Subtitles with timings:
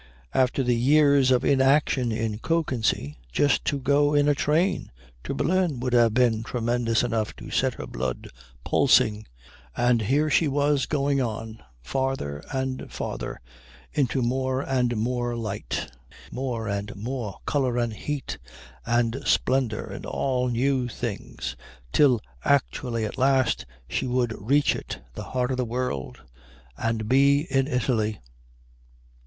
[0.33, 4.91] After the years of inaction in Kökensee, just to go in a train
[5.23, 8.27] to Berlin would have been tremendous enough to set her blood
[8.65, 9.27] pulsing;
[9.77, 13.39] and here she was going on and on, farther and farther,
[13.93, 15.91] into more and more light,
[16.31, 18.39] more and more colour and heat
[18.87, 21.55] and splendour and all new things,
[21.93, 26.21] till actually at last she would reach it, the heart of the world,
[26.75, 28.19] and be in Italy.